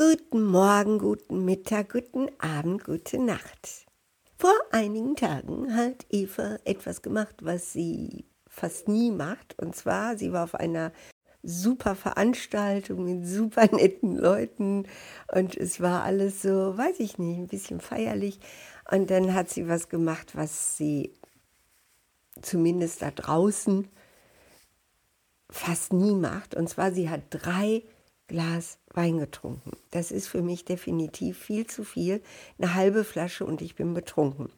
[0.00, 3.84] Guten Morgen, guten Mittag, guten Abend, gute Nacht.
[4.38, 9.58] Vor einigen Tagen hat Eva etwas gemacht, was sie fast nie macht.
[9.58, 10.92] Und zwar, sie war auf einer
[11.42, 14.86] super Veranstaltung mit super netten Leuten
[15.34, 18.40] und es war alles so, weiß ich nicht, ein bisschen feierlich.
[18.90, 21.12] Und dann hat sie was gemacht, was sie
[22.40, 23.86] zumindest da draußen
[25.50, 26.54] fast nie macht.
[26.54, 27.82] Und zwar, sie hat drei
[28.30, 29.72] Glas Wein getrunken.
[29.90, 32.22] Das ist für mich definitiv viel zu viel.
[32.58, 34.50] Eine halbe Flasche und ich bin betrunken.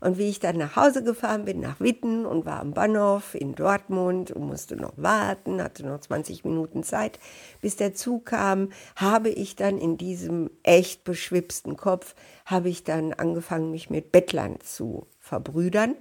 [0.00, 3.54] Und wie ich dann nach Hause gefahren bin, nach Witten und war am Bahnhof in
[3.54, 7.18] Dortmund und musste noch warten, hatte noch 20 Minuten Zeit,
[7.60, 12.14] bis der Zug kam, habe ich dann in diesem echt beschwipsten Kopf,
[12.46, 15.96] habe ich dann angefangen, mich mit Bettlern zu verbrüdern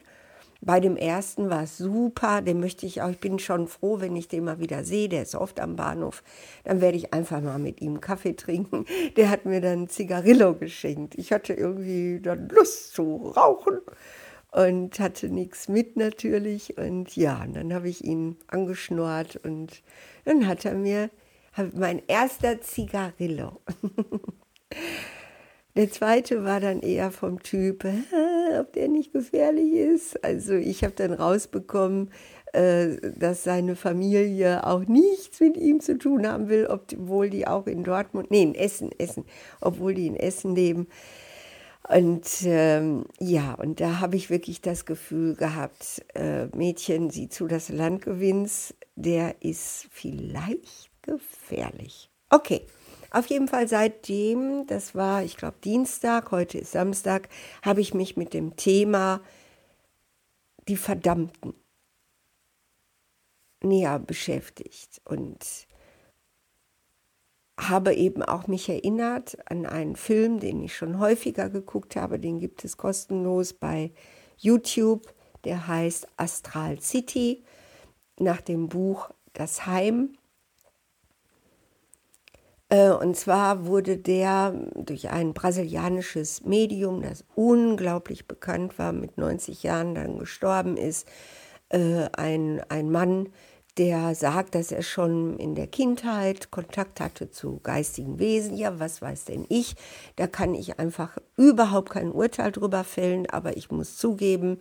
[0.62, 4.16] bei dem ersten war es super, den möchte ich auch, ich bin schon froh, wenn
[4.16, 6.24] ich den mal wieder sehe, der ist oft am Bahnhof,
[6.64, 8.86] dann werde ich einfach mal mit ihm Kaffee trinken.
[9.16, 11.16] Der hat mir dann Zigarillo geschenkt.
[11.16, 13.80] Ich hatte irgendwie dann Lust zu rauchen
[14.52, 19.84] und hatte nichts mit natürlich und ja, und dann habe ich ihn angeschnurrt und
[20.26, 21.10] dann hat er mir
[21.74, 23.62] mein erster Zigarillo.
[25.78, 27.86] Der zweite war dann eher vom Typ,
[28.60, 30.24] ob der nicht gefährlich ist.
[30.24, 32.10] Also ich habe dann rausbekommen,
[32.54, 37.68] äh, dass seine Familie auch nichts mit ihm zu tun haben will, obwohl die auch
[37.68, 39.26] in Dortmund, nee, in Essen, Essen,
[39.62, 40.88] obwohl die in Essen leben.
[41.88, 47.46] Und ähm, ja, und da habe ich wirklich das Gefühl gehabt, äh, Mädchen, sieh zu,
[47.46, 52.10] dass du Land gewinnst, der ist vielleicht gefährlich.
[52.32, 52.64] Okay,
[53.12, 57.30] auf jeden Fall seitdem, das war, ich glaube, Dienstag, heute ist Samstag,
[57.64, 59.22] habe ich mich mit dem Thema
[60.68, 61.54] die Verdammten
[63.62, 65.68] näher beschäftigt und
[67.60, 72.40] habe eben auch mich erinnert an einen Film, den ich schon häufiger geguckt habe, den
[72.40, 73.92] gibt es kostenlos bei
[74.38, 75.12] YouTube,
[75.44, 77.44] der heißt Astral City.
[78.20, 80.17] Nach dem Buch Das Heim
[82.70, 89.96] und zwar wurde der durch ein brasilianisches Medium, das unglaublich bekannt war, mit 90 Jahren
[89.96, 91.08] dann gestorben ist,
[91.70, 93.30] äh, ein, ein Mann,
[93.78, 98.58] der sagt, dass er schon in der Kindheit Kontakt hatte zu geistigen Wesen.
[98.58, 99.76] Ja, was weiß denn ich?
[100.16, 104.60] Da kann ich einfach überhaupt kein Urteil drüber fällen, aber ich muss zugeben,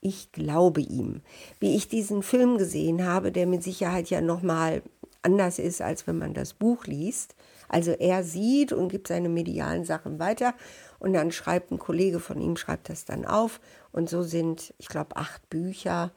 [0.00, 1.22] ich glaube ihm.
[1.60, 4.82] Wie ich diesen Film gesehen habe, der mit Sicherheit ja nochmal
[5.22, 7.34] anders ist, als wenn man das Buch liest.
[7.68, 10.54] Also er sieht und gibt seine medialen Sachen weiter
[10.98, 13.60] und dann schreibt ein Kollege von ihm, schreibt das dann auf
[13.92, 16.12] und so sind, ich glaube, acht Bücher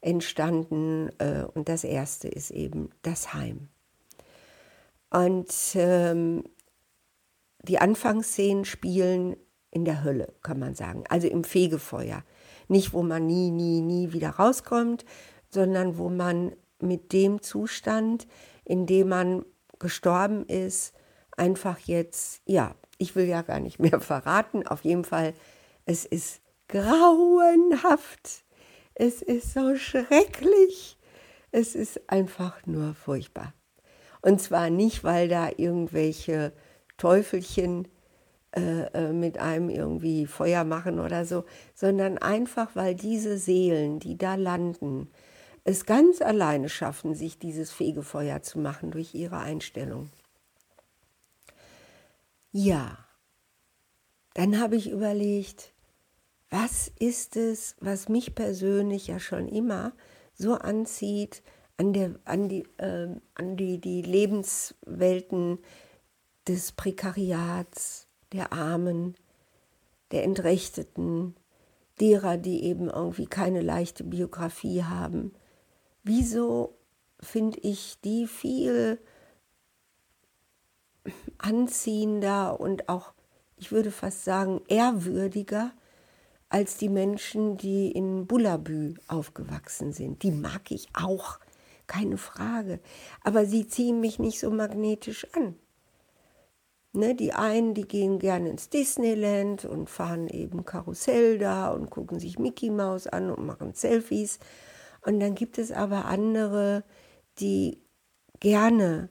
[0.00, 3.68] entstanden äh, und das erste ist eben das Heim.
[5.10, 6.44] Und ähm,
[7.62, 9.36] die Anfangsszenen spielen
[9.70, 12.24] in der Hölle, kann man sagen, also im Fegefeuer.
[12.68, 15.04] Nicht, wo man nie, nie, nie wieder rauskommt,
[15.50, 16.52] sondern wo man
[16.84, 18.26] mit dem Zustand,
[18.64, 19.44] in dem man
[19.78, 20.94] gestorben ist,
[21.36, 25.34] einfach jetzt, ja, ich will ja gar nicht mehr verraten, auf jeden Fall,
[25.86, 28.44] es ist grauenhaft,
[28.94, 30.96] es ist so schrecklich,
[31.50, 33.52] es ist einfach nur furchtbar.
[34.22, 36.52] Und zwar nicht, weil da irgendwelche
[36.96, 37.86] Teufelchen
[38.56, 44.16] äh, äh mit einem irgendwie Feuer machen oder so, sondern einfach, weil diese Seelen, die
[44.16, 45.10] da landen,
[45.64, 50.10] es ganz alleine schaffen, sich dieses Fegefeuer zu machen durch ihre Einstellung.
[52.52, 52.98] Ja,
[54.34, 55.72] dann habe ich überlegt,
[56.50, 59.92] was ist es, was mich persönlich ja schon immer
[60.34, 61.42] so anzieht
[61.76, 65.58] an, der, an, die, äh, an die, die Lebenswelten
[66.46, 69.16] des Prekariats, der Armen,
[70.12, 71.34] der Entrechteten,
[72.00, 75.32] derer, die eben irgendwie keine leichte Biografie haben,
[76.04, 76.76] wieso
[77.20, 79.00] finde ich die viel
[81.38, 83.12] anziehender und auch,
[83.56, 85.72] ich würde fast sagen, ehrwürdiger
[86.48, 90.22] als die Menschen, die in Bullabü aufgewachsen sind.
[90.22, 91.40] Die mag ich auch,
[91.86, 92.80] keine Frage.
[93.22, 95.56] Aber sie ziehen mich nicht so magnetisch an.
[96.92, 102.20] Ne, die einen, die gehen gerne ins Disneyland und fahren eben Karussell da und gucken
[102.20, 104.38] sich Mickey Mouse an und machen Selfies.
[105.04, 106.84] Und dann gibt es aber andere,
[107.38, 107.82] die
[108.40, 109.08] gerne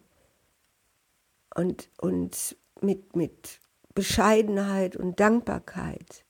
[1.55, 3.59] und, und mit, mit
[3.93, 6.25] Bescheidenheit und Dankbarkeit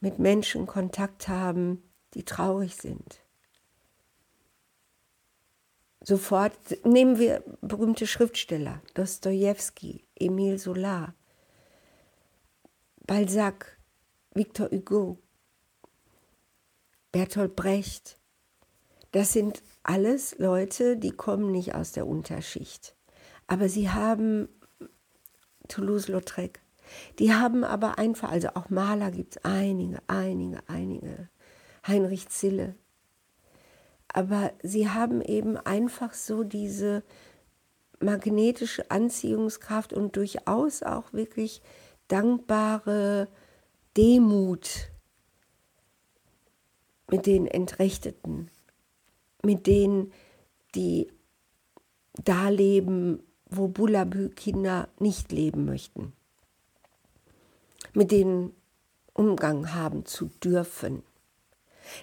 [0.00, 1.82] mit Menschen Kontakt haben,
[2.14, 3.20] die traurig sind.
[6.08, 6.54] sofort,
[6.86, 11.14] nehmen wir berühmte Schriftsteller, Dostoevsky, Emile Solar,
[13.06, 13.78] Balzac,
[14.32, 15.18] Victor Hugo,
[17.12, 18.17] Bertolt Brecht.
[19.12, 22.94] Das sind alles Leute, die kommen nicht aus der Unterschicht.
[23.46, 24.48] Aber sie haben
[25.68, 26.60] Toulouse-Lautrec,
[27.18, 31.28] die haben aber einfach, also auch Maler gibt es einige, einige, einige.
[31.86, 32.74] Heinrich Zille.
[34.08, 37.02] Aber sie haben eben einfach so diese
[38.00, 41.62] magnetische Anziehungskraft und durchaus auch wirklich
[42.08, 43.28] dankbare
[43.96, 44.90] Demut
[47.10, 48.50] mit den Entrechteten,
[49.42, 50.12] mit denen,
[50.74, 51.10] die
[52.24, 56.12] da leben, wo Bullabü-Kinder nicht leben möchten
[57.94, 58.54] mit denen
[59.12, 61.02] Umgang haben zu dürfen.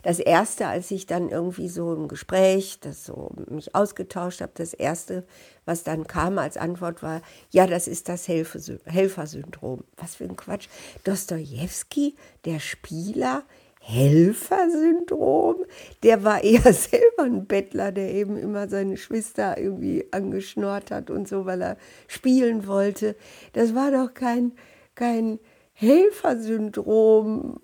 [0.02, 4.74] Das erste, als ich dann irgendwie so im Gespräch, das so mich ausgetauscht habe, das
[4.74, 5.28] erste,
[5.64, 7.22] was dann kam als Antwort war,
[7.52, 9.84] ja, das ist das Helfersyndrom.
[9.96, 10.68] Was für ein Quatsch.
[11.04, 12.16] Dostoevsky,
[12.46, 13.44] der Spieler,
[13.88, 15.58] Helfersyndrom,
[16.02, 21.28] der war eher selber ein Bettler, der eben immer seine Schwester irgendwie angeschnort hat und
[21.28, 21.78] so, weil er
[22.08, 23.16] spielen wollte.
[23.54, 24.54] Das war doch kein,
[24.96, 25.40] kein
[25.74, 27.60] Helfersyndrom.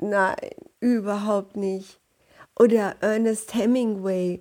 [0.00, 0.34] Nein,
[0.80, 2.00] überhaupt nicht.
[2.58, 4.40] Oder Ernest Hemingway,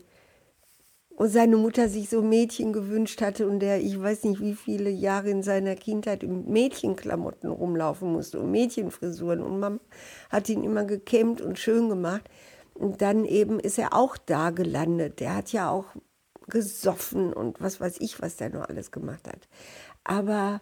[1.19, 4.89] wo seine Mutter sich so Mädchen gewünscht hatte und der, ich weiß nicht, wie viele
[4.89, 9.41] Jahre in seiner Kindheit in Mädchenklamotten rumlaufen musste und Mädchenfrisuren.
[9.43, 9.79] Und Mama
[10.29, 12.29] hat ihn immer gekämmt und schön gemacht.
[12.73, 15.19] Und dann eben ist er auch da gelandet.
[15.19, 15.87] Der hat ja auch
[16.47, 19.49] gesoffen und was weiß ich, was der noch alles gemacht hat.
[20.05, 20.61] Aber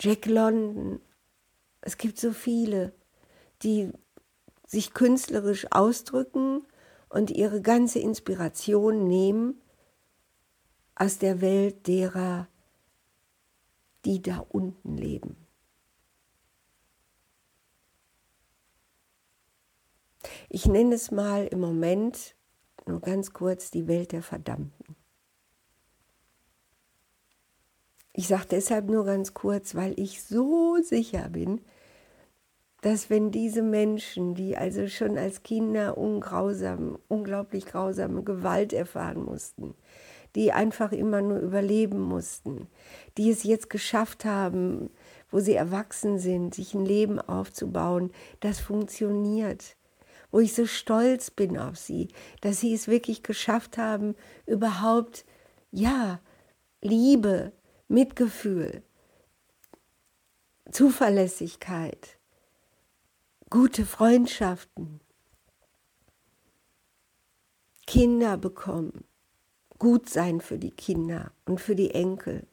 [0.00, 1.00] Jack London,
[1.80, 2.92] es gibt so viele,
[3.62, 3.92] die
[4.66, 6.62] sich künstlerisch ausdrücken
[7.08, 9.60] und ihre ganze Inspiration nehmen
[10.94, 12.48] aus der Welt derer,
[14.04, 15.36] die da unten leben.
[20.48, 22.34] Ich nenne es mal im Moment
[22.86, 24.96] nur ganz kurz die Welt der Verdammten.
[28.12, 31.60] Ich sage deshalb nur ganz kurz, weil ich so sicher bin,
[32.80, 39.74] dass wenn diese Menschen, die also schon als Kinder ungrausam, unglaublich grausame Gewalt erfahren mussten,
[40.34, 42.68] die einfach immer nur überleben mussten,
[43.16, 44.90] die es jetzt geschafft haben,
[45.30, 49.76] wo sie erwachsen sind, sich ein Leben aufzubauen, das funktioniert.
[50.30, 52.08] Wo ich so stolz bin auf sie,
[52.42, 54.14] dass sie es wirklich geschafft haben,
[54.46, 55.24] überhaupt,
[55.72, 56.20] ja,
[56.82, 57.52] Liebe,
[57.88, 58.82] Mitgefühl,
[60.70, 62.17] Zuverlässigkeit,
[63.50, 65.00] gute Freundschaften,
[67.86, 69.04] Kinder bekommen,
[69.78, 72.46] gut sein für die Kinder und für die Enkel.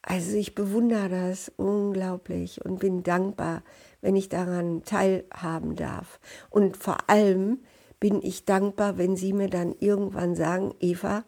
[0.00, 3.62] Also ich bewundere das unglaublich und bin dankbar,
[4.00, 6.18] wenn ich daran teilhaben darf.
[6.48, 7.58] Und vor allem
[8.00, 11.24] bin ich dankbar, wenn Sie mir dann irgendwann sagen, Eva,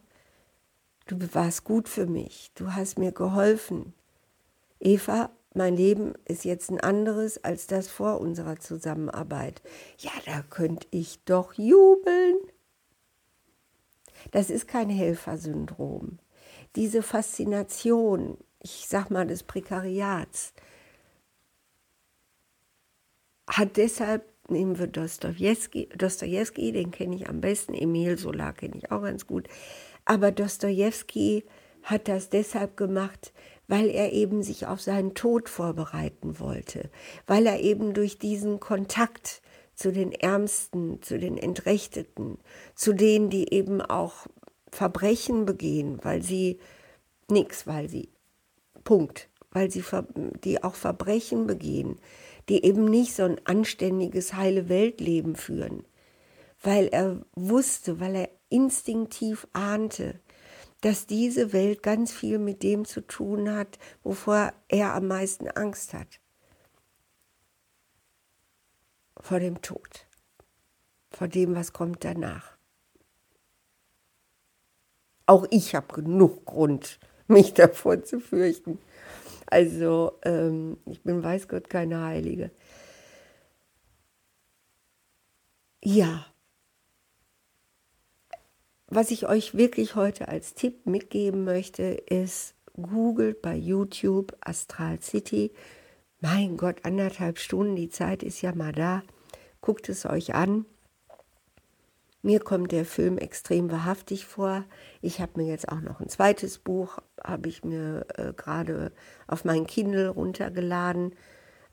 [1.07, 3.93] du warst gut für mich, du hast mir geholfen.
[4.79, 9.63] Eva, mein Leben ist jetzt ein anderes als das vor unserer Zusammenarbeit.
[9.99, 12.37] Ja, da könnte ich doch jubeln.
[14.31, 16.19] Das ist kein Helfersyndrom.
[16.77, 20.53] Diese Faszination, ich sag mal des Prekariats,
[23.49, 28.93] hat deshalb, nehmen wir Dostoevsky, Dostoevsky den kenne ich am besten, Emil Solar kenne ich
[28.93, 29.49] auch ganz gut,
[30.05, 31.45] aber Dostoevsky
[31.83, 33.33] hat das deshalb gemacht,
[33.71, 36.91] weil er eben sich auf seinen Tod vorbereiten wollte,
[37.29, 39.43] weil er eben durch diesen Kontakt
[39.77, 42.39] zu den Ärmsten, zu den Entrechteten,
[42.75, 44.27] zu denen, die eben auch
[44.73, 46.59] Verbrechen begehen, weil sie
[47.31, 48.09] nichts, weil sie
[48.83, 49.85] Punkt, weil sie
[50.43, 52.01] die auch Verbrechen begehen,
[52.49, 55.85] die eben nicht so ein anständiges heile Weltleben führen,
[56.61, 60.19] weil er wusste, weil er instinktiv ahnte,
[60.81, 65.93] dass diese Welt ganz viel mit dem zu tun hat, wovor er am meisten Angst
[65.93, 66.21] hat.
[69.19, 70.07] Vor dem Tod,
[71.11, 72.57] vor dem, was kommt danach.
[75.27, 78.79] Auch ich habe genug Grund, mich davor zu fürchten.
[79.47, 82.51] Also ähm, ich bin weiß Gott keine Heilige.
[85.83, 86.27] Ja,
[88.91, 95.53] was ich euch wirklich heute als Tipp mitgeben möchte, ist, googelt bei YouTube Astral City.
[96.21, 99.03] Mein Gott, anderthalb Stunden, die Zeit ist ja mal da.
[99.61, 100.67] Guckt es euch an.
[102.23, 104.65] Mir kommt der Film extrem wahrhaftig vor.
[105.01, 108.93] Ich habe mir jetzt auch noch ein zweites Buch, habe ich mir äh, gerade
[109.27, 111.15] auf mein Kindle runtergeladen,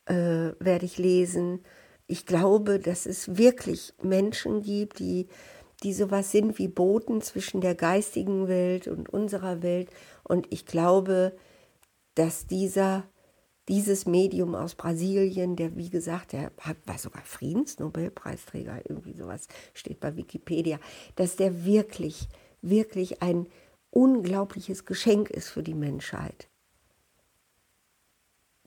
[0.05, 1.63] äh, werde ich lesen.
[2.05, 5.27] Ich glaube, dass es wirklich Menschen gibt, die,
[5.83, 9.89] die sowas sind wie Boten zwischen der geistigen Welt und unserer Welt.
[10.23, 11.37] Und ich glaube,
[12.15, 13.03] dass dieser
[13.67, 16.51] dieses Medium aus Brasilien, der wie gesagt, der
[16.85, 20.79] war sogar Friedensnobelpreisträger, irgendwie sowas steht bei Wikipedia,
[21.15, 22.29] dass der wirklich,
[22.61, 23.47] wirklich ein
[23.89, 26.47] unglaubliches Geschenk ist für die Menschheit.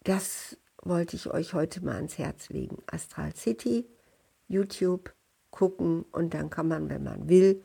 [0.03, 2.83] Das wollte ich euch heute mal ans Herz legen.
[2.87, 3.87] Astral City,
[4.49, 5.13] YouTube
[5.51, 7.63] gucken und dann kann man, wenn man will,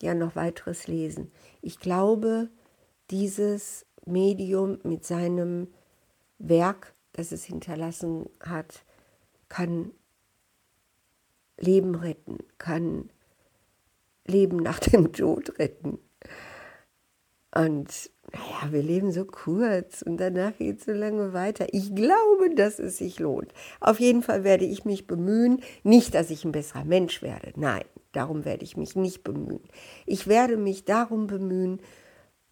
[0.00, 1.30] ja noch weiteres lesen.
[1.62, 2.50] Ich glaube,
[3.10, 5.68] dieses Medium mit seinem
[6.38, 8.84] Werk, das es hinterlassen hat,
[9.48, 9.92] kann
[11.58, 13.10] Leben retten, kann
[14.26, 15.98] Leben nach dem Tod retten.
[17.56, 21.66] Und naja, wir leben so kurz und danach geht es so lange weiter.
[21.70, 23.52] Ich glaube, dass es sich lohnt.
[23.80, 27.52] Auf jeden Fall werde ich mich bemühen, nicht, dass ich ein besserer Mensch werde.
[27.56, 29.62] Nein, darum werde ich mich nicht bemühen.
[30.04, 31.80] Ich werde mich darum bemühen,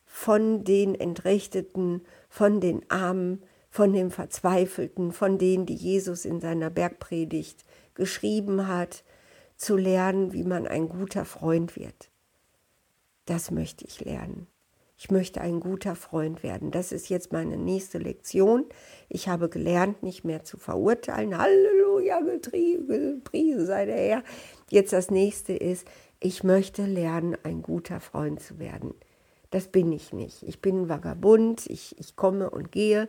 [0.07, 6.71] von den Entrechteten, von den Armen, von den Verzweifelten, von denen, die Jesus in seiner
[6.71, 9.03] Bergpredigt geschrieben hat,
[9.57, 12.11] zu lernen, wie man ein guter Freund wird.
[13.27, 14.47] Das möchte ich lernen.
[14.97, 16.71] Ich möchte ein guter Freund werden.
[16.71, 18.67] Das ist jetzt meine nächste Lektion.
[19.09, 21.37] Ich habe gelernt, nicht mehr zu verurteilen.
[21.37, 24.23] Halleluja, gepriesen sei der Herr.
[24.71, 25.87] Jetzt das nächste ist,
[26.21, 28.95] ich möchte lernen, ein guter Freund zu werden.
[29.51, 30.43] Das bin ich nicht.
[30.45, 33.09] Ich bin ein Vagabund, ich, ich komme und gehe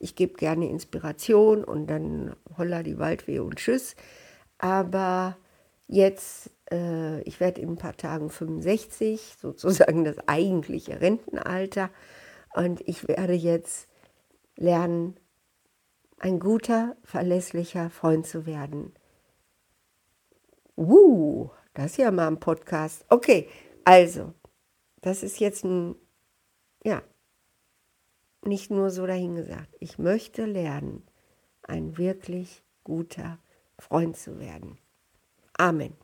[0.00, 3.94] ich gebe gerne Inspiration und dann holla die Waldwehe und tschüss.
[4.58, 5.36] Aber
[5.86, 11.90] jetzt, äh, ich werde in ein paar Tagen 65, sozusagen das eigentliche Rentenalter.
[12.54, 13.88] Und ich werde jetzt
[14.56, 15.18] lernen,
[16.18, 18.92] ein guter, verlässlicher Freund zu werden.
[20.76, 23.06] Uh, das ist ja mal ein Podcast.
[23.08, 23.48] Okay,
[23.84, 24.34] also,
[25.00, 25.94] das ist jetzt ein,
[26.84, 27.02] ja,
[28.44, 29.74] nicht nur so dahingesagt.
[29.80, 31.06] Ich möchte lernen,
[31.62, 33.38] ein wirklich guter
[33.78, 34.78] Freund zu werden.
[35.56, 35.96] Amen.